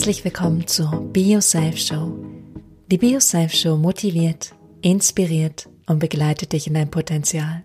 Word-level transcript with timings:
Herzlich 0.00 0.24
willkommen 0.24 0.66
zur 0.66 1.12
Be 1.12 1.20
Yourself 1.20 1.76
Show. 1.76 2.16
Die 2.90 2.96
Be 2.96 3.08
Yourself 3.08 3.52
Show 3.52 3.76
motiviert, 3.76 4.54
inspiriert 4.80 5.68
und 5.84 5.98
begleitet 5.98 6.54
dich 6.54 6.66
in 6.66 6.72
dein 6.72 6.90
Potenzial. 6.90 7.64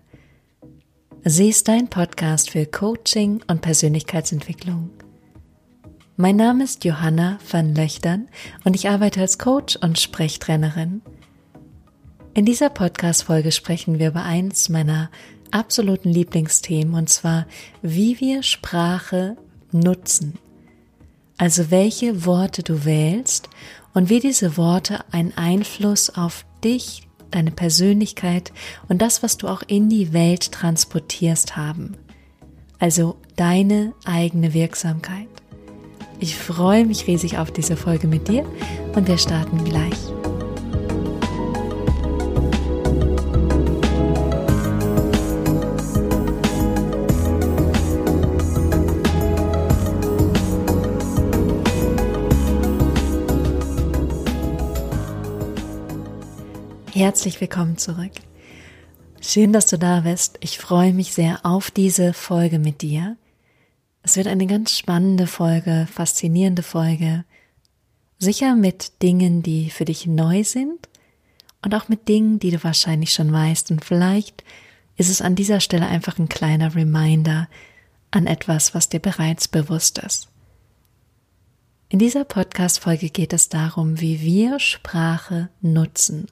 Sie 1.24 1.48
ist 1.48 1.66
dein 1.66 1.88
Podcast 1.88 2.50
für 2.50 2.66
Coaching 2.66 3.42
und 3.46 3.62
Persönlichkeitsentwicklung. 3.62 4.90
Mein 6.18 6.36
Name 6.36 6.64
ist 6.64 6.84
Johanna 6.84 7.38
van 7.50 7.74
Löchtern 7.74 8.28
und 8.64 8.76
ich 8.76 8.90
arbeite 8.90 9.22
als 9.22 9.38
Coach 9.38 9.76
und 9.76 9.98
Sprechtrainerin. 9.98 11.00
In 12.34 12.44
dieser 12.44 12.68
Podcast-Folge 12.68 13.50
sprechen 13.50 13.98
wir 13.98 14.08
über 14.08 14.24
eins 14.24 14.68
meiner 14.68 15.10
absoluten 15.52 16.10
Lieblingsthemen 16.10 16.96
und 16.96 17.08
zwar, 17.08 17.46
wie 17.80 18.20
wir 18.20 18.42
Sprache 18.42 19.38
nutzen 19.72 20.38
also 21.38 21.70
welche 21.70 22.24
Worte 22.24 22.62
du 22.62 22.84
wählst 22.84 23.48
und 23.94 24.08
wie 24.10 24.20
diese 24.20 24.56
Worte 24.56 25.00
einen 25.10 25.32
Einfluss 25.36 26.10
auf 26.10 26.44
dich, 26.64 27.06
deine 27.30 27.50
Persönlichkeit 27.50 28.52
und 28.88 29.02
das, 29.02 29.22
was 29.22 29.36
du 29.36 29.48
auch 29.48 29.62
in 29.66 29.88
die 29.88 30.12
Welt 30.12 30.52
transportierst 30.52 31.56
haben. 31.56 31.96
Also 32.78 33.16
deine 33.36 33.94
eigene 34.04 34.54
Wirksamkeit. 34.54 35.28
Ich 36.18 36.36
freue 36.36 36.86
mich 36.86 37.06
riesig 37.06 37.38
auf 37.38 37.50
diese 37.50 37.76
Folge 37.76 38.06
mit 38.06 38.28
dir 38.28 38.46
und 38.94 39.06
wir 39.08 39.18
starten 39.18 39.64
gleich. 39.64 40.25
Herzlich 57.06 57.40
willkommen 57.40 57.78
zurück. 57.78 58.10
Schön, 59.20 59.52
dass 59.52 59.66
du 59.66 59.78
da 59.78 60.00
bist. 60.00 60.38
Ich 60.40 60.58
freue 60.58 60.92
mich 60.92 61.14
sehr 61.14 61.38
auf 61.46 61.70
diese 61.70 62.12
Folge 62.12 62.58
mit 62.58 62.82
dir. 62.82 63.16
Es 64.02 64.16
wird 64.16 64.26
eine 64.26 64.48
ganz 64.48 64.76
spannende 64.76 65.28
Folge, 65.28 65.86
faszinierende 65.88 66.64
Folge. 66.64 67.24
Sicher 68.18 68.56
mit 68.56 69.00
Dingen, 69.02 69.44
die 69.44 69.70
für 69.70 69.84
dich 69.84 70.08
neu 70.08 70.42
sind 70.42 70.88
und 71.62 71.76
auch 71.76 71.88
mit 71.88 72.08
Dingen, 72.08 72.40
die 72.40 72.50
du 72.50 72.64
wahrscheinlich 72.64 73.12
schon 73.12 73.32
weißt. 73.32 73.70
Und 73.70 73.84
vielleicht 73.84 74.42
ist 74.96 75.08
es 75.08 75.22
an 75.22 75.36
dieser 75.36 75.60
Stelle 75.60 75.86
einfach 75.86 76.18
ein 76.18 76.28
kleiner 76.28 76.74
Reminder 76.74 77.48
an 78.10 78.26
etwas, 78.26 78.74
was 78.74 78.88
dir 78.88 78.98
bereits 78.98 79.46
bewusst 79.46 79.98
ist. 79.98 80.26
In 81.88 82.00
dieser 82.00 82.24
Podcast-Folge 82.24 83.10
geht 83.10 83.32
es 83.32 83.48
darum, 83.48 84.00
wie 84.00 84.22
wir 84.22 84.58
Sprache 84.58 85.50
nutzen 85.60 86.26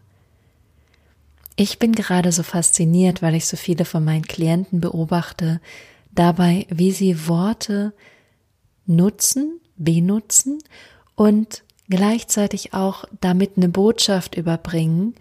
ich 1.56 1.78
bin 1.78 1.92
gerade 1.92 2.33
so 2.33 2.42
fasziniert, 2.42 3.22
weil 3.22 3.34
ich 3.34 3.47
so 3.47 3.56
viele 3.56 3.84
von 3.84 4.05
meinen 4.05 4.27
Klienten 4.27 4.80
beobachte, 4.80 5.60
dabei, 6.12 6.66
wie 6.70 6.92
sie 6.92 7.28
Worte 7.28 7.92
nutzen, 8.86 9.60
benutzen 9.77 10.58
und 11.14 11.62
gleichzeitig 11.88 12.75
auch 12.75 13.05
damit 13.20 13.52
eine 13.56 13.69
Botschaft 13.69 14.36
überbringen, 14.36 15.14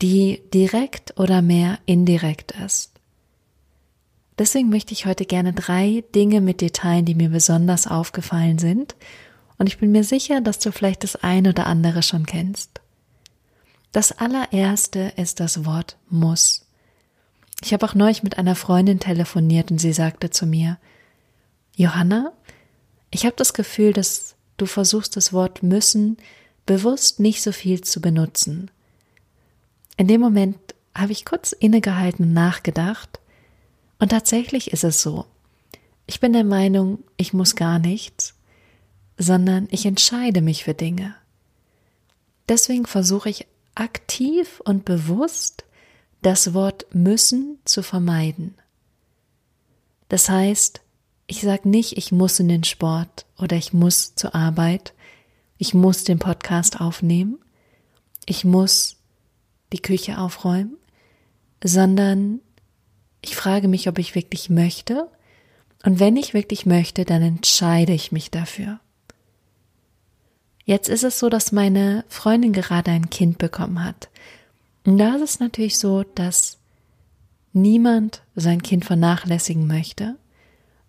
die 0.00 0.42
direkt 0.52 1.18
oder 1.18 1.42
mehr 1.42 1.78
indirekt 1.86 2.52
ist. 2.64 2.92
Deswegen 4.38 4.70
möchte 4.70 4.92
ich 4.92 5.06
heute 5.06 5.26
gerne 5.26 5.52
drei 5.52 6.02
Dinge 6.14 6.40
mit 6.40 6.60
dir 6.60 6.72
teilen, 6.72 7.04
die 7.04 7.14
mir 7.14 7.28
besonders 7.28 7.86
aufgefallen 7.86 8.58
sind. 8.58 8.96
Und 9.58 9.68
ich 9.68 9.78
bin 9.78 9.92
mir 9.92 10.02
sicher, 10.02 10.40
dass 10.40 10.58
du 10.58 10.72
vielleicht 10.72 11.04
das 11.04 11.16
eine 11.16 11.50
oder 11.50 11.66
andere 11.66 12.02
schon 12.02 12.26
kennst. 12.26 12.81
Das 13.92 14.10
allererste 14.12 15.12
ist 15.16 15.38
das 15.38 15.66
Wort 15.66 15.98
muss. 16.08 16.66
Ich 17.62 17.72
habe 17.72 17.86
auch 17.86 17.94
neulich 17.94 18.22
mit 18.22 18.38
einer 18.38 18.56
Freundin 18.56 18.98
telefoniert 18.98 19.70
und 19.70 19.78
sie 19.78 19.92
sagte 19.92 20.30
zu 20.30 20.46
mir, 20.46 20.78
Johanna, 21.76 22.32
ich 23.10 23.24
habe 23.26 23.36
das 23.36 23.52
Gefühl, 23.52 23.92
dass 23.92 24.34
du 24.56 24.66
versuchst, 24.66 25.16
das 25.16 25.32
Wort 25.32 25.62
müssen 25.62 26.16
bewusst 26.64 27.20
nicht 27.20 27.42
so 27.42 27.52
viel 27.52 27.82
zu 27.82 28.00
benutzen. 28.00 28.70
In 29.96 30.08
dem 30.08 30.20
Moment 30.20 30.56
habe 30.94 31.12
ich 31.12 31.24
kurz 31.24 31.52
innegehalten 31.52 32.26
und 32.26 32.32
nachgedacht 32.32 33.20
und 33.98 34.08
tatsächlich 34.08 34.72
ist 34.72 34.84
es 34.84 35.02
so. 35.02 35.26
Ich 36.06 36.18
bin 36.18 36.32
der 36.32 36.44
Meinung, 36.44 37.04
ich 37.16 37.32
muss 37.32 37.56
gar 37.56 37.78
nichts, 37.78 38.34
sondern 39.18 39.68
ich 39.70 39.86
entscheide 39.86 40.40
mich 40.40 40.64
für 40.64 40.74
Dinge. 40.74 41.14
Deswegen 42.48 42.86
versuche 42.86 43.30
ich 43.30 43.46
aktiv 43.74 44.60
und 44.64 44.84
bewusst 44.84 45.64
das 46.22 46.54
Wort 46.54 46.86
müssen 46.94 47.58
zu 47.64 47.82
vermeiden. 47.82 48.54
Das 50.08 50.28
heißt, 50.28 50.80
ich 51.26 51.40
sage 51.40 51.68
nicht, 51.68 51.96
ich 51.96 52.12
muss 52.12 52.38
in 52.38 52.48
den 52.48 52.64
Sport 52.64 53.26
oder 53.38 53.56
ich 53.56 53.72
muss 53.72 54.14
zur 54.14 54.34
Arbeit, 54.34 54.92
ich 55.58 55.74
muss 55.74 56.04
den 56.04 56.18
Podcast 56.18 56.80
aufnehmen, 56.80 57.38
ich 58.26 58.44
muss 58.44 58.96
die 59.72 59.80
Küche 59.80 60.18
aufräumen, 60.18 60.76
sondern 61.64 62.40
ich 63.22 63.36
frage 63.36 63.68
mich, 63.68 63.88
ob 63.88 63.98
ich 63.98 64.14
wirklich 64.14 64.50
möchte 64.50 65.08
und 65.84 65.98
wenn 65.98 66.16
ich 66.16 66.34
wirklich 66.34 66.66
möchte, 66.66 67.04
dann 67.04 67.22
entscheide 67.22 67.92
ich 67.92 68.12
mich 68.12 68.30
dafür. 68.30 68.80
Jetzt 70.64 70.88
ist 70.88 71.04
es 71.04 71.18
so, 71.18 71.28
dass 71.28 71.52
meine 71.52 72.04
Freundin 72.08 72.52
gerade 72.52 72.90
ein 72.90 73.10
Kind 73.10 73.38
bekommen 73.38 73.84
hat. 73.84 74.08
Und 74.84 74.98
da 74.98 75.16
ist 75.16 75.22
es 75.22 75.40
natürlich 75.40 75.78
so, 75.78 76.04
dass 76.14 76.58
niemand 77.52 78.22
sein 78.34 78.62
Kind 78.62 78.84
vernachlässigen 78.84 79.66
möchte 79.66 80.16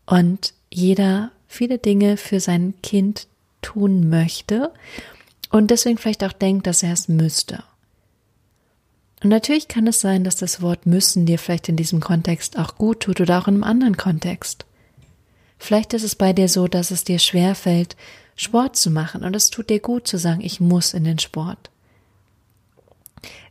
und 0.05 0.53
jeder 0.71 1.31
viele 1.47 1.77
Dinge 1.77 2.17
für 2.17 2.39
sein 2.39 2.73
Kind 2.81 3.27
tun 3.61 4.09
möchte 4.09 4.71
und 5.49 5.71
deswegen 5.71 5.97
vielleicht 5.97 6.23
auch 6.23 6.33
denkt, 6.33 6.67
dass 6.67 6.83
er 6.83 6.93
es 6.93 7.07
müsste. 7.07 7.63
Und 9.23 9.29
natürlich 9.29 9.67
kann 9.67 9.87
es 9.87 10.01
sein, 10.01 10.23
dass 10.23 10.35
das 10.35 10.61
Wort 10.61 10.85
müssen 10.85 11.25
dir 11.25 11.39
vielleicht 11.39 11.69
in 11.69 11.77
diesem 11.77 12.01
Kontext 12.01 12.57
auch 12.57 12.75
gut 12.75 13.01
tut 13.01 13.21
oder 13.21 13.39
auch 13.39 13.47
in 13.47 13.55
einem 13.55 13.63
anderen 13.63 13.97
Kontext. 13.97 14.65
Vielleicht 15.57 15.93
ist 15.93 16.03
es 16.03 16.15
bei 16.15 16.33
dir 16.33 16.49
so, 16.49 16.67
dass 16.67 16.91
es 16.91 17.05
dir 17.05 17.19
schwer 17.19 17.55
fällt, 17.55 17.95
Sport 18.35 18.75
zu 18.75 18.89
machen 18.89 19.23
und 19.23 19.35
es 19.35 19.49
tut 19.49 19.69
dir 19.69 19.79
gut 19.79 20.07
zu 20.07 20.17
sagen, 20.17 20.41
ich 20.41 20.59
muss 20.59 20.93
in 20.93 21.03
den 21.03 21.19
Sport. 21.19 21.69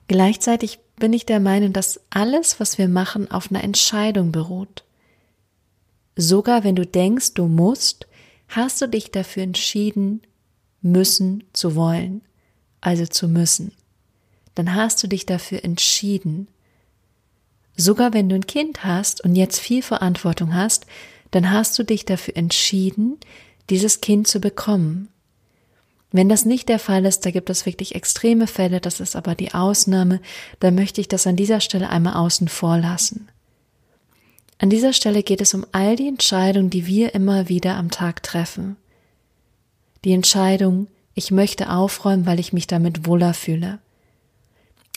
Gleichzeitig 0.09 0.81
bin 0.97 1.13
ich 1.13 1.27
der 1.27 1.41
Meinung, 1.41 1.73
dass 1.73 2.01
alles, 2.11 2.61
was 2.61 2.79
wir 2.79 2.89
machen, 2.89 3.31
auf 3.31 3.51
einer 3.51 3.65
Entscheidung 3.65 4.33
beruht. 4.33 4.85
Sogar 6.17 6.65
wenn 6.65 6.77
du 6.77 6.87
denkst, 6.87 7.35
du 7.35 7.47
musst, 7.47 8.07
hast 8.49 8.81
du 8.83 8.89
dich 8.89 9.11
dafür 9.11 9.45
entschieden, 9.45 10.23
müssen 10.83 11.45
zu 11.53 11.75
wollen, 11.75 12.23
also 12.81 13.07
zu 13.07 13.29
müssen. 13.29 13.73
Dann 14.55 14.75
hast 14.75 15.03
du 15.03 15.07
dich 15.07 15.25
dafür 15.25 15.65
entschieden. 15.65 16.49
Sogar 17.77 18.13
wenn 18.13 18.29
du 18.29 18.35
ein 18.35 18.47
Kind 18.47 18.85
hast 18.85 19.25
und 19.25 19.35
jetzt 19.35 19.59
viel 19.59 19.83
Verantwortung 19.83 20.55
hast, 20.55 20.87
dann 21.31 21.51
hast 21.51 21.79
du 21.79 21.85
dich 21.85 22.05
dafür 22.05 22.37
entschieden, 22.37 23.19
dieses 23.71 24.01
Kind 24.01 24.29
zu 24.29 24.41
bekommen. 24.41 25.09
Wenn 26.11 26.29
das 26.29 26.45
nicht 26.45 26.69
der 26.69 26.79
Fall 26.79 27.07
ist, 27.07 27.25
da 27.25 27.31
gibt 27.31 27.49
es 27.49 27.65
wirklich 27.65 27.95
extreme 27.95 28.47
Fälle, 28.47 28.81
das 28.81 29.01
ist 29.01 29.17
aber 29.17 29.35
die 29.35 29.55
Ausnahme, 29.55 30.21
dann 30.61 30.75
möchte 30.75 31.01
ich 31.01 31.09
das 31.09 31.27
an 31.27 31.37
dieser 31.37 31.61
Stelle 31.61 31.89
einmal 31.89 32.15
außen 32.15 32.49
vor 32.49 32.77
lassen. 32.77 33.29
An 34.59 34.71
dieser 34.71 34.93
Stelle 34.93 35.23
geht 35.23 35.41
es 35.41 35.55
um 35.55 35.67
all 35.73 35.97
die 35.97 36.07
Entscheidungen, 36.07 36.71
die 36.71 36.87
wir 36.87 37.15
immer 37.15 37.49
wieder 37.49 37.77
am 37.77 37.91
Tag 37.91 38.23
treffen. 38.23 38.77
Die 40.05 40.13
Entscheidung, 40.13 40.87
ich 41.15 41.31
möchte 41.31 41.71
aufräumen, 41.71 42.27
weil 42.27 42.39
ich 42.39 42.53
mich 42.53 42.67
damit 42.67 43.07
wohler 43.07 43.35
fühle. 43.35 43.79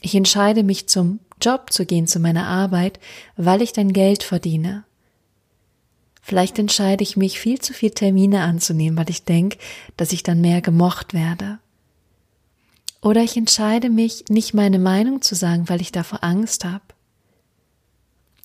Ich 0.01 0.13
entscheide 0.13 0.63
mich 0.63 0.87
zum 0.87 1.19
Job 1.41 1.71
zu 1.71 1.85
gehen, 1.85 2.07
zu 2.07 2.19
meiner 2.19 2.45
Arbeit, 2.45 2.99
weil 3.37 3.61
ich 3.61 3.73
dann 3.73 3.93
Geld 3.93 4.21
verdiene. 4.21 4.83
Vielleicht 6.27 6.57
entscheide 6.57 7.03
ich 7.03 7.17
mich, 7.17 7.39
viel 7.39 7.61
zu 7.61 7.71
viel 7.71 7.91
Termine 7.91 8.41
anzunehmen, 8.41 8.97
weil 8.97 9.11
ich 9.11 9.25
denke, 9.25 9.59
dass 9.95 10.11
ich 10.11 10.23
dann 10.23 10.41
mehr 10.41 10.59
gemocht 10.59 11.13
werde. 11.13 11.59
Oder 13.03 13.21
ich 13.21 13.37
entscheide 13.37 13.91
mich, 13.91 14.25
nicht 14.27 14.55
meine 14.55 14.79
Meinung 14.79 15.21
zu 15.21 15.35
sagen, 15.35 15.69
weil 15.69 15.81
ich 15.81 15.91
davor 15.91 16.23
Angst 16.23 16.65
habe. 16.65 16.81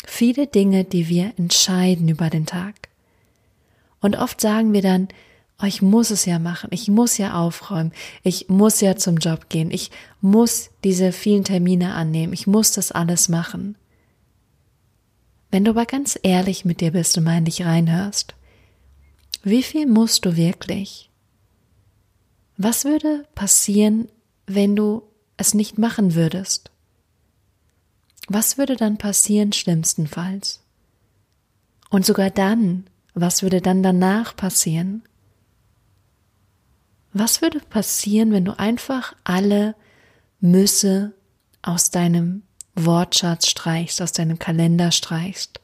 Viele 0.05 0.47
Dinge, 0.47 0.85
die 0.85 1.09
wir 1.09 1.33
entscheiden 1.39 2.07
über 2.11 2.29
den 2.29 2.45
Tag. 2.45 2.91
Und 4.03 4.15
oft 4.15 4.43
sagen 4.43 4.75
wir 4.75 4.83
dann, 4.83 5.09
oh, 5.63 5.65
ich 5.65 5.81
muss 5.81 6.11
es 6.11 6.27
ja 6.27 6.39
machen, 6.39 6.69
ich 6.75 6.89
muss 6.89 7.17
ja 7.17 7.33
aufräumen, 7.33 7.93
ich 8.23 8.51
muss 8.51 8.83
ja 8.83 8.97
zum 8.97 9.17
Job 9.17 9.49
gehen, 9.49 9.71
ich 9.71 9.91
muss 10.21 10.69
diese 10.85 11.13
vielen 11.13 11.45
Termine 11.45 11.95
annehmen, 11.95 12.35
ich 12.35 12.47
muss 12.47 12.73
das 12.73 12.93
alles 12.93 13.31
machen. 13.31 13.77
Wenn 15.51 15.65
du 15.65 15.71
aber 15.71 15.87
ganz 15.87 16.19
ehrlich 16.23 16.65
mit 16.65 16.81
dir 16.81 16.93
bist 16.93 17.19
und 17.19 17.25
mal 17.25 17.39
in 17.39 17.45
dich 17.45 17.65
reinhörst, 17.65 18.35
wie 19.43 19.63
viel 19.63 19.87
musst 19.87 20.25
du 20.25 20.37
wirklich? 20.37 21.11
Was 22.57 22.85
würde 22.85 23.27
passieren, 23.35 24.09
wenn 24.47 24.77
du 24.77 25.03
es 25.37 25.55
nicht 25.55 25.79
machen 25.79 26.15
würdest? 26.15 26.71
Was 28.29 28.59
würde 28.59 28.77
dann 28.77 28.99
passieren 28.99 29.53
schlimmstenfalls? 29.53 30.63
Und 31.89 32.07
sogar 32.07 32.31
dann, 32.31 32.85
was 33.15 33.43
würde 33.43 33.61
dann 33.61 33.83
danach 33.83 34.37
passieren? 34.37 35.03
Was 37.13 37.43
würde 37.43 37.59
passieren, 37.59 38.31
wenn 38.31 38.45
du 38.45 38.57
einfach 38.57 39.17
alle 39.25 39.75
Müsse 40.39 41.13
aus 41.63 41.91
deinem 41.91 42.43
Wortschatz 42.75 43.49
streichst, 43.49 44.01
aus 44.01 44.13
deinem 44.13 44.39
Kalender 44.39 44.93
streichst 44.93 45.61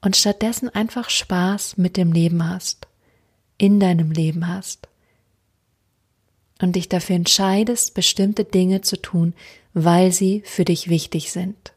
und 0.00 0.16
stattdessen 0.16 0.68
einfach 0.68 1.08
Spaß 1.08 1.78
mit 1.78 1.96
dem 1.96 2.12
Leben 2.12 2.48
hast, 2.48 2.86
in 3.58 3.80
deinem 3.80 4.10
Leben 4.10 4.48
hast 4.48 4.88
und 6.60 6.76
dich 6.76 6.88
dafür 6.88 7.16
entscheidest, 7.16 7.94
bestimmte 7.94 8.44
Dinge 8.44 8.82
zu 8.82 9.00
tun, 9.00 9.34
weil 9.74 10.12
sie 10.12 10.42
für 10.44 10.64
dich 10.64 10.88
wichtig 10.88 11.32
sind. 11.32 11.72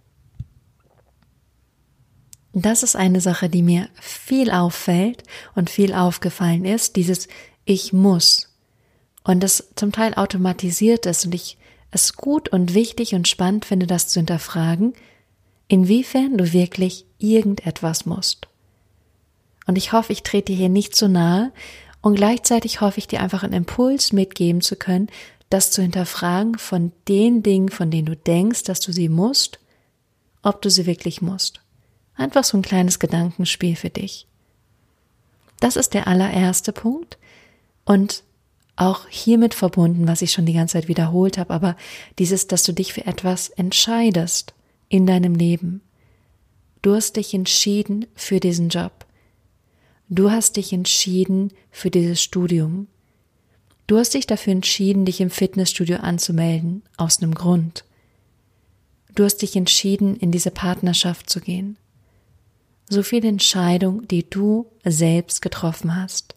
Das 2.54 2.84
ist 2.84 2.96
eine 2.96 3.20
Sache, 3.20 3.50
die 3.50 3.62
mir 3.62 3.90
viel 4.00 4.50
auffällt 4.50 5.24
und 5.56 5.70
viel 5.70 5.94
aufgefallen 5.94 6.64
ist, 6.64 6.96
dieses 6.96 7.28
Ich 7.66 7.92
muss. 7.92 8.50
Und 9.24 9.42
das 9.42 9.72
zum 9.76 9.92
Teil 9.92 10.14
automatisiert 10.14 11.06
ist 11.06 11.26
und 11.26 11.36
ich 11.36 11.58
es 11.92 12.14
gut 12.14 12.50
und 12.50 12.74
wichtig 12.74 13.16
und 13.16 13.28
spannend 13.28 13.66
finde, 13.66 13.88
das 13.88 14.08
zu 14.08 14.20
hinterfragen, 14.20 14.94
inwiefern 15.68 16.38
du 16.38 16.54
wirklich 16.54 17.06
irgendetwas 17.18 18.06
musst. 18.06 18.48
Und 19.68 19.78
ich 19.78 19.92
hoffe, 19.94 20.14
ich 20.14 20.24
trete 20.24 20.52
dir 20.52 20.58
hier 20.58 20.70
nicht 20.70 20.96
zu 20.96 21.10
nahe 21.10 21.52
und 22.02 22.16
gleichzeitig 22.16 22.82
hoffe 22.82 23.00
ich 23.00 23.08
dir 23.08 23.22
einfach 23.22 23.44
einen 23.44 23.54
Impuls 23.54 24.14
mitgeben 24.14 24.62
zu 24.62 24.76
können, 24.76 25.08
das 25.50 25.72
zu 25.72 25.82
hinterfragen 25.82 26.58
von 26.58 26.92
den 27.08 27.44
Dingen, 27.44 27.70
von 27.70 27.92
denen 27.92 28.06
du 28.06 28.16
denkst, 28.16 28.64
dass 28.64 28.80
du 28.80 28.92
sie 28.92 29.10
musst, 29.10 29.60
ob 30.44 30.62
du 30.62 30.70
sie 30.70 30.86
wirklich 30.86 31.22
musst. 31.22 31.62
Einfach 32.16 32.44
so 32.44 32.58
ein 32.58 32.62
kleines 32.62 33.00
Gedankenspiel 33.00 33.76
für 33.76 33.90
dich. 33.90 34.28
Das 35.60 35.76
ist 35.76 35.94
der 35.94 36.08
allererste 36.08 36.74
Punkt 36.74 37.18
und 37.86 38.24
auch 38.76 39.08
hiermit 39.08 39.54
verbunden, 39.54 40.08
was 40.08 40.22
ich 40.22 40.32
schon 40.32 40.46
die 40.46 40.54
ganze 40.54 40.74
Zeit 40.74 40.88
wiederholt 40.88 41.38
habe, 41.38 41.54
aber 41.54 41.78
dieses, 42.20 42.48
dass 42.48 42.64
du 42.64 42.74
dich 42.74 42.94
für 42.94 43.06
etwas 43.06 43.50
entscheidest 43.50 44.54
in 44.90 45.06
deinem 45.06 45.36
Leben. 45.36 45.82
Du 46.82 46.94
hast 46.94 47.16
dich 47.16 47.34
entschieden 47.34 48.06
für 48.16 48.40
diesen 48.40 48.70
Job. 48.70 49.06
Du 50.10 50.30
hast 50.30 50.58
dich 50.58 50.72
entschieden 50.74 51.52
für 51.72 51.90
dieses 51.90 52.22
Studium. 52.22 52.88
Du 53.88 53.98
hast 53.98 54.14
dich 54.14 54.28
dafür 54.28 54.54
entschieden, 54.54 55.06
dich 55.06 55.22
im 55.22 55.30
Fitnessstudio 55.30 55.98
anzumelden, 55.98 56.84
aus 56.98 57.22
einem 57.22 57.34
Grund. 57.34 57.86
Du 59.16 59.24
hast 59.24 59.38
dich 59.38 59.56
entschieden, 59.56 60.16
in 60.16 60.32
diese 60.32 60.52
Partnerschaft 60.52 61.30
zu 61.30 61.40
gehen 61.40 61.78
so 62.90 63.04
viel 63.04 63.26
Entscheidung, 63.26 64.08
die 64.08 64.30
du 64.30 64.68
selbst 64.84 65.42
getroffen 65.42 65.96
hast. 65.96 66.35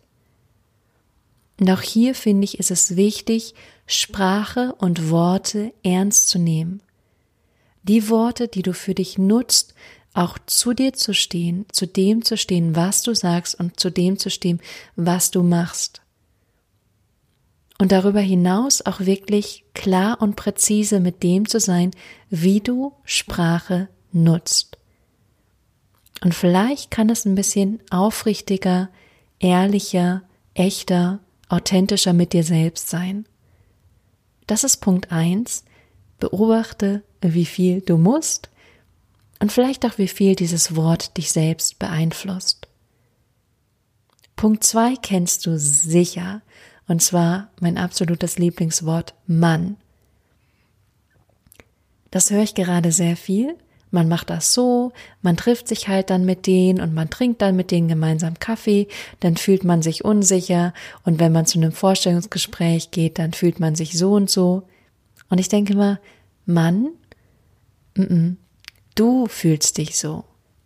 Und 1.60 1.70
auch 1.70 1.80
hier 1.80 2.14
finde 2.14 2.44
ich, 2.44 2.58
ist 2.58 2.70
es 2.70 2.96
wichtig, 2.96 3.54
Sprache 3.86 4.74
und 4.78 5.10
Worte 5.10 5.72
ernst 5.82 6.28
zu 6.28 6.38
nehmen. 6.38 6.82
Die 7.82 8.08
Worte, 8.08 8.48
die 8.48 8.62
du 8.62 8.72
für 8.72 8.94
dich 8.94 9.18
nutzt, 9.18 9.74
auch 10.14 10.38
zu 10.46 10.72
dir 10.72 10.92
zu 10.92 11.14
stehen, 11.14 11.66
zu 11.70 11.86
dem 11.86 12.24
zu 12.24 12.36
stehen, 12.36 12.76
was 12.76 13.02
du 13.02 13.14
sagst 13.14 13.58
und 13.58 13.78
zu 13.78 13.90
dem 13.90 14.18
zu 14.18 14.30
stehen, 14.30 14.60
was 14.96 15.30
du 15.30 15.42
machst. 15.42 16.02
Und 17.78 17.92
darüber 17.92 18.20
hinaus 18.20 18.84
auch 18.84 19.00
wirklich 19.00 19.64
klar 19.74 20.20
und 20.20 20.34
präzise 20.34 20.98
mit 20.98 21.22
dem 21.22 21.48
zu 21.48 21.60
sein, 21.60 21.92
wie 22.28 22.60
du 22.60 22.92
Sprache 23.04 23.88
nutzt. 24.12 24.78
Und 26.22 26.34
vielleicht 26.34 26.90
kann 26.90 27.08
es 27.10 27.24
ein 27.24 27.36
bisschen 27.36 27.80
aufrichtiger, 27.90 28.90
ehrlicher, 29.38 30.22
echter, 30.54 31.20
authentischer 31.48 32.12
mit 32.12 32.32
dir 32.32 32.44
selbst 32.44 32.88
sein. 32.88 33.26
Das 34.46 34.64
ist 34.64 34.78
Punkt 34.78 35.12
eins. 35.12 35.64
Beobachte, 36.18 37.02
wie 37.20 37.46
viel 37.46 37.80
du 37.80 37.96
musst 37.96 38.50
und 39.38 39.52
vielleicht 39.52 39.86
auch 39.86 39.98
wie 39.98 40.08
viel 40.08 40.34
dieses 40.34 40.74
Wort 40.74 41.16
dich 41.16 41.30
selbst 41.30 41.78
beeinflusst. 41.78 42.66
Punkt 44.34 44.64
zwei 44.64 44.96
kennst 44.96 45.46
du 45.46 45.58
sicher, 45.58 46.42
und 46.86 47.02
zwar 47.02 47.50
mein 47.60 47.78
absolutes 47.78 48.38
Lieblingswort 48.38 49.14
Mann. 49.26 49.76
Das 52.10 52.30
höre 52.30 52.42
ich 52.42 52.54
gerade 52.54 52.92
sehr 52.92 53.16
viel 53.16 53.56
man 53.90 54.08
macht 54.08 54.30
das 54.30 54.52
so, 54.54 54.92
man 55.22 55.36
trifft 55.36 55.68
sich 55.68 55.88
halt 55.88 56.10
dann 56.10 56.24
mit 56.24 56.46
denen 56.46 56.80
und 56.80 56.94
man 56.94 57.10
trinkt 57.10 57.42
dann 57.42 57.56
mit 57.56 57.70
denen 57.70 57.88
gemeinsam 57.88 58.38
Kaffee, 58.38 58.88
dann 59.20 59.36
fühlt 59.36 59.64
man 59.64 59.82
sich 59.82 60.04
unsicher 60.04 60.74
und 61.04 61.20
wenn 61.20 61.32
man 61.32 61.46
zu 61.46 61.58
einem 61.58 61.72
Vorstellungsgespräch 61.72 62.90
geht, 62.90 63.18
dann 63.18 63.32
fühlt 63.32 63.60
man 63.60 63.74
sich 63.74 63.96
so 63.98 64.12
und 64.12 64.30
so. 64.30 64.64
Und 65.30 65.38
ich 65.38 65.48
denke 65.48 65.74
mal, 65.74 66.00
Mann, 66.46 66.90
m 67.94 68.04
-m, 68.04 68.36
du 68.94 69.26
fühlst 69.26 69.78
dich 69.78 69.98
so, 69.98 70.24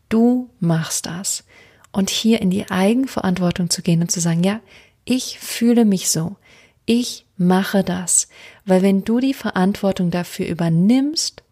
du 0.09 0.49
machst 0.61 1.07
das. 1.07 1.45
Und 1.91 2.09
hier 2.09 2.41
in 2.41 2.51
die 2.51 2.71
Eigenverantwortung 2.71 3.69
zu 3.69 3.83
gehen 3.83 4.01
und 4.01 4.11
zu 4.11 4.21
sagen, 4.21 4.43
ja, 4.43 4.61
ich 5.05 5.39
fühle 5.39 5.85
mich 5.85 6.11
so, 6.11 6.37
ich 6.87 7.27
mache 7.37 7.85
das, 7.85 8.29
weil 8.65 8.83
wenn 8.83 9.05
du 9.05 9.21
die 9.21 9.35
Verantwortung 9.35 10.11
dafür 10.11 10.47
übernimmst, 10.47 11.43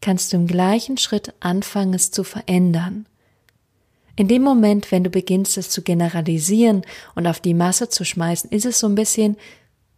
kannst 0.00 0.32
du 0.32 0.36
im 0.36 0.46
gleichen 0.46 0.96
Schritt 0.96 1.34
anfangen, 1.40 1.94
es 1.94 2.10
zu 2.10 2.24
verändern. 2.24 3.06
In 4.16 4.28
dem 4.28 4.42
Moment, 4.42 4.92
wenn 4.92 5.04
du 5.04 5.10
beginnst, 5.10 5.56
es 5.56 5.70
zu 5.70 5.82
generalisieren 5.82 6.82
und 7.14 7.26
auf 7.26 7.40
die 7.40 7.54
Masse 7.54 7.88
zu 7.88 8.04
schmeißen, 8.04 8.50
ist 8.50 8.66
es 8.66 8.78
so 8.78 8.86
ein 8.86 8.94
bisschen, 8.94 9.36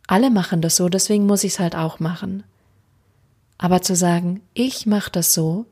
alle 0.07 0.31
machen 0.31 0.61
das 0.61 0.77
so, 0.77 0.89
deswegen 0.89 1.27
muss 1.27 1.45
ich 1.45 1.55
es 1.55 1.59
halt 1.59 1.75
auch 1.75 1.99
machen. 1.99 2.45
Aber 3.59 3.83
zu 3.83 3.97
sagen, 3.97 4.41
ich 4.55 4.87
mache 4.87 5.11
das 5.11 5.35
so 5.35 5.67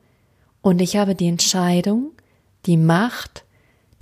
und 0.62 0.80
ich 0.80 0.96
habe 0.96 1.14
die 1.14 1.28
Entscheidung, 1.28 2.12
die 2.66 2.76
Macht, 2.76 3.44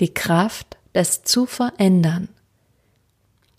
die 0.00 0.12
Kraft, 0.12 0.76
das 0.92 1.24
zu 1.24 1.46
verändern. 1.46 2.28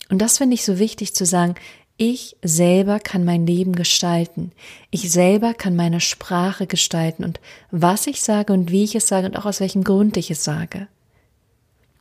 Und 0.08 0.18
das 0.18 0.38
finde 0.38 0.54
ich 0.54 0.64
so 0.64 0.78
wichtig 0.78 1.14
zu 1.14 1.24
sagen, 1.24 1.54
ich 2.00 2.34
selber 2.42 2.98
kann 2.98 3.26
mein 3.26 3.46
Leben 3.46 3.76
gestalten. 3.76 4.52
Ich 4.90 5.12
selber 5.12 5.52
kann 5.52 5.76
meine 5.76 6.00
Sprache 6.00 6.66
gestalten 6.66 7.24
und 7.24 7.40
was 7.70 8.06
ich 8.06 8.22
sage 8.22 8.54
und 8.54 8.70
wie 8.70 8.84
ich 8.84 8.94
es 8.94 9.06
sage 9.06 9.26
und 9.26 9.36
auch 9.36 9.44
aus 9.44 9.60
welchem 9.60 9.84
Grund 9.84 10.16
ich 10.16 10.30
es 10.30 10.42
sage. 10.42 10.88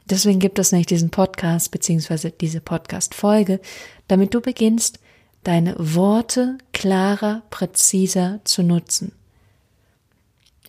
Deswegen 0.06 0.40
gibt 0.40 0.58
es 0.58 0.72
nicht 0.72 0.90
diesen 0.90 1.10
Podcast 1.10 1.72
beziehungsweise 1.72 2.32
diese 2.32 2.62
Podcast-Folge, 2.62 3.60
damit 4.08 4.34
du 4.34 4.40
beginnst, 4.40 5.00
deine 5.44 5.76
Worte 5.78 6.60
klarer, 6.72 7.42
präziser 7.50 8.40
zu 8.46 8.64
nutzen. 8.64 9.12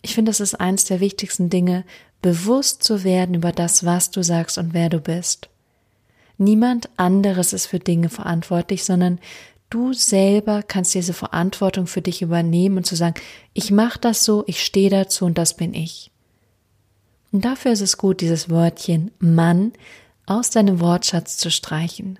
Ich 0.01 0.13
finde, 0.13 0.31
das 0.31 0.41
ist 0.41 0.55
eins 0.55 0.83
der 0.83 0.99
wichtigsten 0.99 1.49
Dinge, 1.49 1.85
bewusst 2.21 2.83
zu 2.83 3.05
werden 3.05 3.35
über 3.35 3.53
das, 3.53 3.85
was 3.85 4.11
du 4.11 4.23
sagst 4.23 4.57
und 4.57 4.73
wer 4.73 4.89
du 4.89 4.99
bist. 4.99 5.50
Niemand 6.41 6.89
anderes 6.97 7.53
ist 7.53 7.67
für 7.67 7.77
Dinge 7.77 8.09
verantwortlich, 8.09 8.83
sondern 8.83 9.19
du 9.69 9.93
selber 9.93 10.63
kannst 10.63 10.95
diese 10.95 11.13
Verantwortung 11.13 11.85
für 11.85 12.01
dich 12.01 12.23
übernehmen 12.23 12.77
und 12.77 12.83
zu 12.83 12.95
sagen, 12.95 13.13
ich 13.53 13.69
mache 13.69 13.99
das 13.99 14.25
so, 14.25 14.43
ich 14.47 14.63
stehe 14.63 14.89
dazu 14.89 15.25
und 15.25 15.37
das 15.37 15.55
bin 15.55 15.75
ich. 15.75 16.09
Und 17.31 17.45
dafür 17.45 17.73
ist 17.73 17.81
es 17.81 17.95
gut, 17.95 18.21
dieses 18.21 18.49
Wörtchen 18.49 19.11
Mann 19.19 19.73
aus 20.25 20.49
deinem 20.49 20.79
Wortschatz 20.79 21.37
zu 21.37 21.51
streichen. 21.51 22.17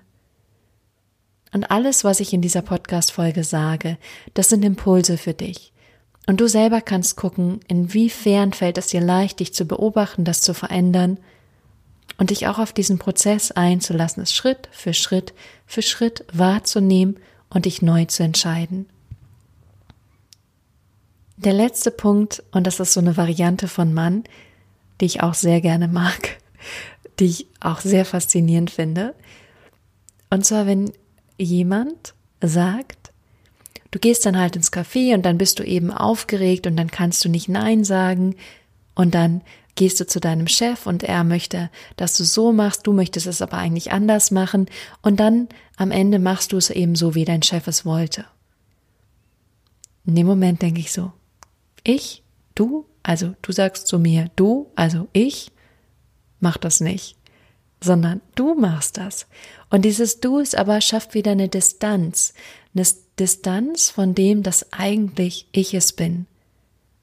Und 1.52 1.72
alles, 1.72 2.04
was 2.04 2.20
ich 2.20 2.32
in 2.32 2.42
dieser 2.42 2.62
Podcast-Folge 2.62 3.42
sage, 3.42 3.98
das 4.34 4.50
sind 4.50 4.64
Impulse 4.64 5.18
für 5.18 5.34
dich. 5.34 5.72
Und 6.28 6.40
du 6.40 6.48
selber 6.48 6.80
kannst 6.80 7.16
gucken, 7.16 7.58
inwiefern 7.66 8.52
fällt 8.52 8.78
es 8.78 8.86
dir 8.86 9.00
leicht, 9.00 9.40
dich 9.40 9.52
zu 9.52 9.64
beobachten, 9.64 10.22
das 10.22 10.42
zu 10.42 10.54
verändern 10.54 11.18
und 12.18 12.30
dich 12.30 12.46
auch 12.46 12.58
auf 12.58 12.72
diesen 12.72 12.98
Prozess 12.98 13.50
einzulassen, 13.50 14.22
es 14.22 14.32
Schritt 14.32 14.68
für 14.70 14.94
Schritt 14.94 15.34
für 15.66 15.82
Schritt 15.82 16.24
wahrzunehmen 16.32 17.16
und 17.50 17.64
dich 17.64 17.82
neu 17.82 18.04
zu 18.04 18.22
entscheiden. 18.22 18.86
Der 21.36 21.52
letzte 21.52 21.90
Punkt, 21.90 22.42
und 22.52 22.66
das 22.66 22.78
ist 22.78 22.92
so 22.92 23.00
eine 23.00 23.16
Variante 23.16 23.66
von 23.66 23.92
Mann, 23.92 24.24
die 25.00 25.06
ich 25.06 25.22
auch 25.22 25.34
sehr 25.34 25.60
gerne 25.60 25.88
mag, 25.88 26.38
die 27.18 27.24
ich 27.24 27.46
auch 27.60 27.80
sehr 27.80 28.04
faszinierend 28.04 28.70
finde. 28.70 29.14
Und 30.30 30.46
zwar, 30.46 30.66
wenn 30.66 30.92
jemand 31.38 32.14
sagt, 32.40 33.12
du 33.90 33.98
gehst 33.98 34.24
dann 34.24 34.38
halt 34.38 34.56
ins 34.56 34.72
Café 34.72 35.14
und 35.14 35.22
dann 35.22 35.38
bist 35.38 35.58
du 35.58 35.64
eben 35.64 35.90
aufgeregt 35.90 36.66
und 36.66 36.76
dann 36.76 36.90
kannst 36.90 37.24
du 37.24 37.28
nicht 37.28 37.48
Nein 37.48 37.84
sagen 37.84 38.36
und 38.94 39.14
dann 39.14 39.42
gehst 39.74 40.00
du 40.00 40.06
zu 40.06 40.20
deinem 40.20 40.48
Chef 40.48 40.86
und 40.86 41.02
er 41.02 41.24
möchte, 41.24 41.70
dass 41.96 42.16
du 42.16 42.24
so 42.24 42.52
machst, 42.52 42.86
du 42.86 42.92
möchtest 42.92 43.26
es 43.26 43.42
aber 43.42 43.56
eigentlich 43.56 43.92
anders 43.92 44.30
machen 44.30 44.66
und 45.00 45.18
dann 45.18 45.48
am 45.76 45.90
Ende 45.90 46.18
machst 46.18 46.52
du 46.52 46.56
es 46.56 46.70
eben 46.70 46.94
so, 46.94 47.14
wie 47.14 47.24
dein 47.24 47.42
Chef 47.42 47.66
es 47.66 47.84
wollte. 47.84 48.26
In 50.04 50.14
dem 50.14 50.26
Moment 50.26 50.62
denke 50.62 50.80
ich 50.80 50.92
so, 50.92 51.12
ich, 51.84 52.22
du, 52.54 52.86
also 53.02 53.34
du 53.42 53.52
sagst 53.52 53.86
zu 53.86 53.98
mir, 53.98 54.30
du, 54.36 54.70
also 54.74 55.08
ich, 55.12 55.50
mach 56.40 56.56
das 56.58 56.80
nicht, 56.80 57.16
sondern 57.80 58.20
du 58.34 58.54
machst 58.54 58.96
das. 58.96 59.26
Und 59.70 59.84
dieses 59.84 60.20
Du 60.20 60.38
ist 60.38 60.56
aber 60.56 60.80
schafft 60.80 61.14
wieder 61.14 61.32
eine 61.32 61.48
Distanz, 61.48 62.34
eine 62.74 62.86
Distanz 63.18 63.90
von 63.90 64.14
dem, 64.14 64.42
dass 64.42 64.72
eigentlich 64.72 65.48
ich 65.52 65.74
es 65.74 65.92
bin. 65.92 66.26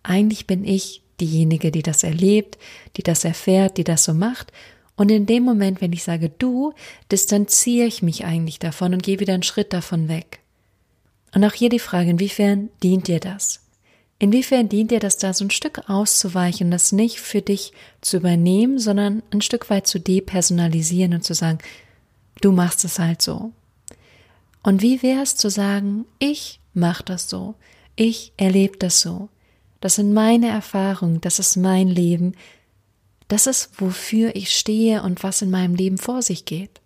Eigentlich 0.04 0.48
bin 0.48 0.64
ich 0.64 1.04
diejenige, 1.20 1.72
die 1.72 1.84
das 1.84 2.04
erlebt, 2.04 2.58
die 2.98 3.04
das 3.04 3.26
erfährt, 3.26 3.78
die 3.78 3.84
das 3.84 4.04
so 4.04 4.14
macht. 4.14 4.52
Und 4.96 5.10
in 5.12 5.26
dem 5.26 5.44
Moment, 5.44 5.82
wenn 5.82 5.94
ich 5.94 6.04
sage 6.04 6.30
du, 6.30 6.74
distanziere 7.12 7.88
ich 7.88 8.02
mich 8.02 8.26
eigentlich 8.26 8.60
davon 8.60 8.94
und 8.94 9.04
gehe 9.04 9.20
wieder 9.20 9.34
einen 9.34 9.44
Schritt 9.44 9.72
davon 9.74 10.10
weg. 10.10 10.40
Und 11.34 11.44
auch 11.46 11.54
hier 11.54 11.70
die 11.70 11.80
Frage, 11.80 12.10
inwiefern 12.10 12.70
dient 12.84 13.08
dir 13.08 13.20
das? 13.20 13.62
Inwiefern 14.22 14.68
dient 14.68 14.92
dir 14.92 15.00
das 15.00 15.18
da 15.18 15.34
so 15.34 15.46
ein 15.46 15.52
Stück 15.52 15.90
auszuweichen, 15.90 16.72
das 16.72 16.92
nicht 16.92 17.22
für 17.22 17.42
dich 17.42 17.72
zu 18.02 18.18
übernehmen, 18.18 18.78
sondern 18.78 19.24
ein 19.32 19.42
Stück 19.42 19.70
weit 19.70 19.88
zu 19.88 20.00
depersonalisieren 20.00 21.14
und 21.14 21.24
zu 21.24 21.34
sagen, 21.34 21.60
du 22.42 22.52
machst 22.52 22.84
es 22.84 23.00
halt 23.00 23.22
so. 23.22 23.54
Und 24.62 24.82
wie 24.82 25.02
wäre 25.02 25.22
es 25.22 25.38
zu 25.38 25.50
sagen, 25.50 26.06
ich 26.20 26.60
mache 26.74 27.04
das 27.04 27.30
so, 27.30 27.56
ich 27.96 28.34
erlebe 28.36 28.78
das 28.78 29.00
so, 29.00 29.30
das 29.80 29.96
sind 29.96 30.14
meine 30.14 30.50
Erfahrungen, 30.50 31.22
das 31.22 31.40
ist 31.40 31.56
mein 31.56 31.88
Leben, 31.88 32.36
das 33.30 33.48
ist, 33.48 33.80
wofür 33.80 34.36
ich 34.36 34.52
stehe 34.52 35.04
und 35.04 35.24
was 35.24 35.42
in 35.42 35.52
meinem 35.52 35.76
Leben 35.76 35.98
vor 35.98 36.22
sich 36.22 36.46
geht. 36.46 36.82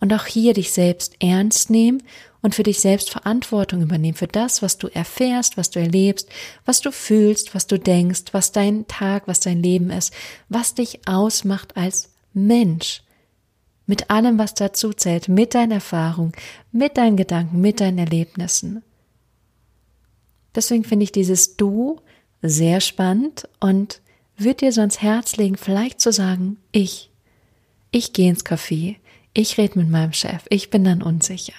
Und 0.00 0.12
auch 0.12 0.26
hier 0.26 0.52
dich 0.52 0.70
selbst 0.70 1.14
ernst 1.18 1.70
nehmen 1.70 2.02
und 2.42 2.54
für 2.54 2.62
dich 2.62 2.80
selbst 2.80 3.08
Verantwortung 3.08 3.80
übernehmen 3.80 4.18
für 4.18 4.26
das, 4.26 4.60
was 4.60 4.76
du 4.76 4.88
erfährst, 4.88 5.56
was 5.56 5.70
du 5.70 5.80
erlebst, 5.80 6.28
was 6.66 6.82
du 6.82 6.92
fühlst, 6.92 7.54
was 7.54 7.66
du 7.66 7.78
denkst, 7.78 8.24
was 8.32 8.52
dein 8.52 8.86
Tag, 8.86 9.26
was 9.26 9.40
dein 9.40 9.62
Leben 9.62 9.88
ist, 9.90 10.12
was 10.50 10.74
dich 10.74 11.08
ausmacht 11.08 11.74
als 11.78 12.10
Mensch. 12.34 13.02
Mit 13.86 14.10
allem, 14.10 14.38
was 14.38 14.52
dazu 14.52 14.92
zählt, 14.92 15.28
mit 15.28 15.54
deinen 15.54 15.72
Erfahrungen, 15.72 16.32
mit 16.70 16.98
deinen 16.98 17.16
Gedanken, 17.16 17.62
mit 17.62 17.80
deinen 17.80 17.98
Erlebnissen. 17.98 18.82
Deswegen 20.54 20.84
finde 20.84 21.04
ich 21.04 21.12
dieses 21.12 21.56
Du 21.56 22.00
sehr 22.42 22.80
spannend 22.80 23.48
und 23.60 24.00
würde 24.36 24.66
dir 24.66 24.72
so 24.72 24.80
ans 24.80 25.00
Herz 25.00 25.36
legen, 25.36 25.56
vielleicht 25.56 26.00
zu 26.00 26.12
sagen, 26.12 26.58
ich, 26.72 27.10
ich 27.90 28.12
gehe 28.12 28.30
ins 28.30 28.44
Café, 28.44 28.96
ich 29.32 29.58
rede 29.58 29.78
mit 29.78 29.88
meinem 29.88 30.12
Chef, 30.12 30.44
ich 30.48 30.70
bin 30.70 30.84
dann 30.84 31.02
unsicher. 31.02 31.54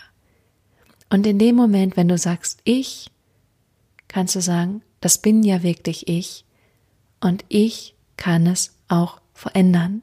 Und 1.10 1.26
in 1.28 1.40
dem 1.40 1.56
Moment, 1.56 1.98
wenn 1.98 2.08
du 2.08 2.18
sagst, 2.18 2.60
ich, 2.64 3.10
kannst 4.08 4.36
du 4.36 4.42
sagen, 4.42 4.82
das 5.02 5.18
bin 5.18 5.44
ja 5.44 5.64
wirklich 5.64 6.08
ich 6.08 6.46
und 7.22 7.46
ich 7.48 7.96
kann 8.18 8.48
es 8.48 8.76
auch 8.88 9.20
verändern, 9.34 10.02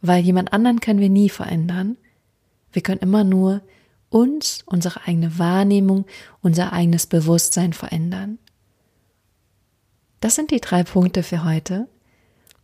weil 0.00 0.24
jemand 0.24 0.52
anderen 0.52 0.80
können 0.80 1.00
wir 1.00 1.10
nie 1.10 1.28
verändern. 1.28 1.96
Wir 2.72 2.82
können 2.82 3.00
immer 3.00 3.24
nur 3.24 3.62
uns, 4.12 4.62
unsere 4.66 5.06
eigene 5.06 5.38
Wahrnehmung, 5.38 6.04
unser 6.40 6.72
eigenes 6.72 7.06
Bewusstsein 7.06 7.72
verändern. 7.72 8.38
Das 10.20 10.34
sind 10.34 10.50
die 10.50 10.60
drei 10.60 10.84
Punkte 10.84 11.22
für 11.22 11.44
heute. 11.44 11.88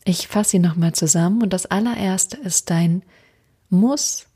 Ich 0.05 0.29
fasse 0.29 0.51
sie 0.51 0.59
nochmal 0.59 0.93
zusammen 0.93 1.43
und 1.43 1.53
das 1.53 1.67
allererste 1.67 2.37
ist 2.37 2.71
dein 2.71 3.03
Muss 3.69 4.27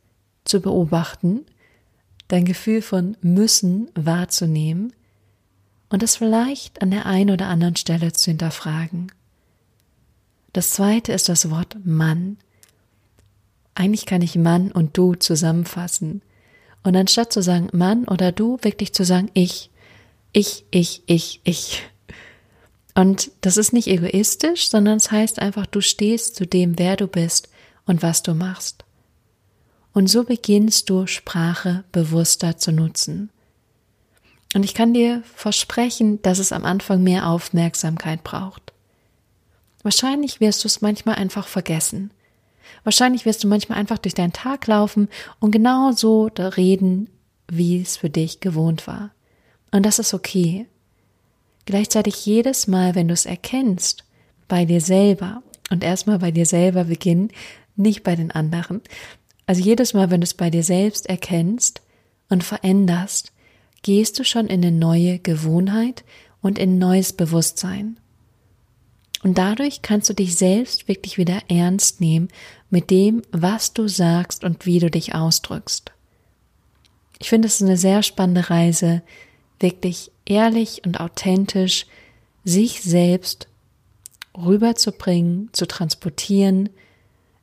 zu 0.45 0.61
beobachten, 0.61 1.47
dein 2.29 2.45
Gefühl 2.45 2.83
von 2.83 3.17
müssen 3.21 3.91
wahrzunehmen 3.95 4.93
und 5.89 6.03
es 6.03 6.17
vielleicht 6.17 6.83
an 6.83 6.91
der 6.91 7.07
einen 7.07 7.31
oder 7.31 7.47
anderen 7.47 7.77
Stelle 7.77 8.13
zu 8.13 8.31
hinterfragen. 8.31 9.13
Das 10.53 10.71
zweite 10.71 11.13
ist 11.13 11.29
das 11.29 11.51
Wort 11.51 11.77
Mann. 11.85 12.39
Eigentlich 13.75 14.05
kann 14.05 14.21
ich 14.21 14.37
Mann 14.37 14.73
und 14.73 14.99
du 14.99 15.15
zusammenfassen. 15.15 16.23
Und 16.83 16.97
anstatt 16.97 17.33
zu 17.33 17.43
sagen 17.43 17.69
Mann 17.73 18.05
oder 18.05 18.33
du, 18.33 18.59
wirklich 18.63 18.93
zu 18.93 19.05
sagen 19.05 19.31
ich, 19.35 19.71
ich, 20.33 20.65
ich, 20.71 21.03
ich, 21.07 21.41
ich. 21.45 21.83
Und 22.95 23.31
das 23.41 23.57
ist 23.57 23.73
nicht 23.73 23.89
egoistisch, 23.89 24.69
sondern 24.69 24.97
es 24.97 25.11
heißt 25.11 25.39
einfach, 25.39 25.67
du 25.67 25.81
stehst 25.81 26.37
zu 26.37 26.47
dem, 26.47 26.79
wer 26.79 26.97
du 26.97 27.07
bist 27.07 27.49
und 27.87 28.03
was 28.03 28.23
du 28.23 28.35
machst. 28.35 28.85
Und 29.95 30.09
so 30.09 30.25
beginnst 30.25 30.89
du 30.91 31.07
Sprache 31.07 31.85
bewusster 31.93 32.57
zu 32.57 32.73
nutzen. 32.73 33.31
Und 34.55 34.65
ich 34.65 34.75
kann 34.75 34.93
dir 34.93 35.23
versprechen, 35.35 36.21
dass 36.23 36.39
es 36.39 36.53
am 36.53 36.65
Anfang 36.65 37.03
mehr 37.03 37.29
Aufmerksamkeit 37.29 38.23
braucht. 38.23 38.73
Wahrscheinlich 39.83 40.41
wirst 40.41 40.65
du 40.65 40.69
es 40.69 40.81
manchmal 40.81 41.17
einfach 41.17 41.47
vergessen. 41.47 42.11
Wahrscheinlich 42.85 43.27
wirst 43.27 43.45
du 43.45 43.49
manchmal 43.49 43.79
einfach 43.79 43.99
durch 43.99 44.15
deinen 44.15 44.33
Tag 44.33 44.67
laufen 44.67 45.09
und 45.41 45.51
genau 45.51 45.93
so 45.93 46.27
reden, 46.37 47.09
wie 47.49 47.81
es 47.81 47.97
für 47.97 48.11
dich 48.11 48.41
gewohnt 48.41 48.87
war. 48.87 49.11
Und 49.71 49.87
das 49.87 49.99
ist 49.99 50.15
okay. 50.15 50.67
Gleichzeitig 51.65 52.27
jedes 52.27 52.67
Mal, 52.67 52.95
wenn 52.95 53.09
du 53.09 53.15
es 53.15 53.27
erkennst, 53.27 54.05
bei 54.49 54.65
dir 54.65 54.81
selber 54.81 55.43
und 55.71 55.85
erstmal 55.85 56.19
bei 56.19 56.31
dir 56.31 56.47
selber 56.47 56.85
beginnen, 56.85 57.31
nicht 57.77 58.03
bei 58.03 58.17
den 58.17 58.31
anderen. 58.31 58.83
Also 59.47 59.63
jedes 59.63 59.95
Mal, 59.95 60.11
wenn 60.11 60.21
du 60.21 60.25
es 60.27 60.35
bei 60.35 60.51
dir 60.51 60.63
selbst 60.63 61.09
erkennst 61.09 61.83
und 62.29 62.45
veränderst, 62.45 63.33
gehst 63.83 64.19
du 64.19 64.25
schon 64.25 64.47
in 64.47 64.65
eine 64.65 64.73
neue 64.73 65.19
Gewohnheit 65.19 66.05
und 66.41 66.59
in 66.59 66.79
neues 66.79 67.13
Bewusstsein. 67.13 67.99
Und 69.23 69.39
dadurch 69.39 69.83
kannst 69.83 70.09
du 70.11 70.15
dich 70.15 70.37
selbst 70.37 70.89
wirklich 70.89 71.17
wieder 71.17 71.41
ernst 71.49 72.01
nehmen 72.01 72.29
mit 72.71 72.91
dem, 72.91 73.23
was 73.31 73.73
du 73.73 73.89
sagst 73.89 74.43
und 74.43 74.67
wie 74.67 74.81
du 74.81 74.91
dich 74.91 75.15
ausdrückst. 75.15 75.93
Ich 77.21 77.29
finde 77.29 77.47
es 77.47 77.63
eine 77.63 77.77
sehr 77.77 78.03
spannende 78.03 78.51
Reise, 78.51 79.03
wirklich 79.61 80.11
ehrlich 80.27 80.83
und 80.85 80.99
authentisch 81.01 81.87
sich 82.45 82.83
selbst 82.83 83.47
rüberzubringen, 84.37 85.51
zu 85.53 85.67
transportieren, 85.67 86.71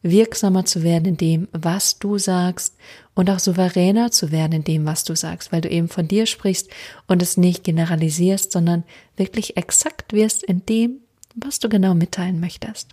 wirksamer 0.02 0.66
zu 0.66 0.84
werden 0.84 1.06
in 1.06 1.18
dem, 1.18 1.48
was 1.52 2.00
du 2.00 2.18
sagst 2.18 2.76
und 3.16 3.30
auch 3.30 3.40
souveräner 3.40 4.12
zu 4.12 4.32
werden 4.32 4.54
in 4.54 4.64
dem, 4.64 4.86
was 4.86 5.04
du 5.04 5.16
sagst, 5.16 5.52
weil 5.52 5.62
du 5.62 5.70
eben 5.70 5.88
von 5.88 6.08
dir 6.08 6.26
sprichst 6.26 6.70
und 7.08 7.22
es 7.22 7.38
nicht 7.38 7.64
generalisierst, 7.64 8.52
sondern 8.52 8.84
wirklich 9.16 9.56
exakt 9.56 10.14
wirst 10.14 10.44
in 10.44 10.66
dem, 10.66 11.02
was 11.36 11.60
du 11.60 11.70
genau 11.70 11.94
mitteilen 11.94 12.40
möchtest. 12.40 12.90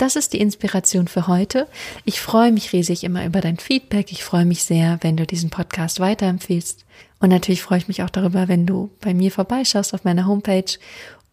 Das 0.00 0.16
ist 0.16 0.32
die 0.32 0.40
Inspiration 0.40 1.08
für 1.08 1.26
heute. 1.26 1.66
Ich 2.06 2.22
freue 2.22 2.52
mich 2.52 2.72
riesig 2.72 3.04
immer 3.04 3.26
über 3.26 3.42
dein 3.42 3.58
Feedback. 3.58 4.10
Ich 4.12 4.24
freue 4.24 4.46
mich 4.46 4.64
sehr, 4.64 4.98
wenn 5.02 5.18
du 5.18 5.26
diesen 5.26 5.50
Podcast 5.50 6.00
weiterempfiehlst. 6.00 6.86
Und 7.18 7.28
natürlich 7.28 7.62
freue 7.62 7.78
ich 7.78 7.88
mich 7.88 8.02
auch 8.02 8.08
darüber, 8.08 8.48
wenn 8.48 8.64
du 8.64 8.88
bei 9.02 9.12
mir 9.12 9.30
vorbeischaust 9.30 9.92
auf 9.92 10.04
meiner 10.04 10.26
Homepage. 10.26 10.78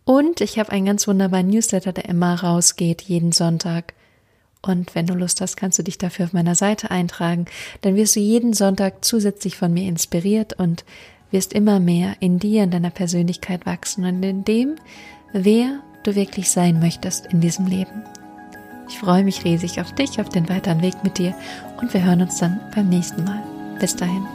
Und 0.04 0.42
ich 0.42 0.60
habe 0.60 0.74
einen 0.74 0.86
ganz 0.86 1.08
wunderbaren 1.08 1.48
Newsletter, 1.48 1.94
der 1.94 2.10
immer 2.10 2.42
rausgeht, 2.44 3.04
jeden 3.04 3.32
Sonntag. 3.32 3.94
Und 4.62 4.96
wenn 4.96 5.08
du 5.08 5.14
Lust 5.14 5.40
hast, 5.40 5.56
kannst 5.56 5.80
du 5.80 5.84
dich 5.84 5.98
dafür 5.98 6.26
auf 6.26 6.34
meiner 6.34 6.56
Seite 6.56 6.92
eintragen. 6.92 7.46
Dann 7.82 7.96
wirst 7.96 8.18
du 8.18 8.20
jeden 8.20 8.52
Sonntag 8.52 9.06
zusätzlich 9.06 9.56
von 9.56 9.74
mir 9.74 9.88
inspiriert 9.88 10.60
und 10.60 10.84
wirst 11.32 11.54
immer 11.54 11.80
mehr 11.80 12.16
in 12.20 12.38
dir, 12.40 12.64
in 12.64 12.72
deiner 12.72 12.90
Persönlichkeit 12.90 13.66
wachsen 13.66 14.04
und 14.04 14.24
in 14.24 14.44
dem, 14.44 14.76
wer 15.46 15.80
du 16.04 16.16
wirklich 16.16 16.50
sein 16.50 16.80
möchtest 16.80 17.28
in 17.28 17.42
diesem 17.42 17.66
Leben. 17.68 18.04
Ich 18.90 19.00
freue 19.00 19.24
mich 19.24 19.44
riesig 19.44 19.82
auf 19.82 19.94
dich, 19.94 20.20
auf 20.22 20.30
den 20.30 20.48
weiteren 20.50 20.82
Weg 20.82 20.96
mit 21.04 21.18
dir 21.18 21.36
und 21.82 21.94
wir 21.94 22.04
hören 22.04 22.22
uns 22.22 22.38
dann 22.40 22.60
beim 22.74 22.90
nächsten 22.90 23.24
Mal. 23.24 23.44
Bis 23.80 23.96
dahin. 23.96 24.26